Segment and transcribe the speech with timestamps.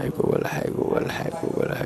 [0.00, 1.62] 还给我来还给我来还给我